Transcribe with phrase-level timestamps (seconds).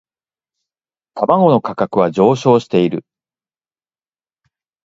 [1.13, 3.05] 卵の価格は上昇している